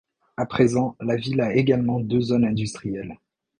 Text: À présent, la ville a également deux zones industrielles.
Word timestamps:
À 0.35 0.47
présent, 0.47 0.95
la 0.99 1.15
ville 1.15 1.39
a 1.41 1.53
également 1.53 1.99
deux 1.99 2.21
zones 2.21 2.43
industrielles. 2.45 3.19